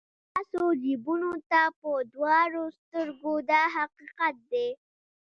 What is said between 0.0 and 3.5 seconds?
خو ستاسو جیبونو ته په دواړو سترګو